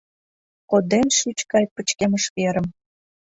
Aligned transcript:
Коден 0.69 1.07
шӱч 1.17 1.39
гай 1.51 1.65
пычкемыш 1.75 2.25
верым 2.35 2.67